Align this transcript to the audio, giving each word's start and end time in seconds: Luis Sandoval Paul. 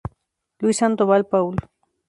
Luis 0.61 0.77
Sandoval 0.79 1.23
Paul. 1.31 1.55